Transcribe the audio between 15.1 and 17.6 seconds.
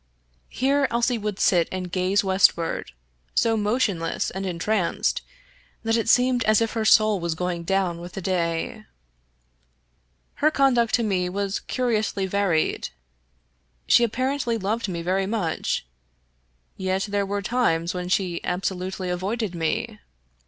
much, yet there were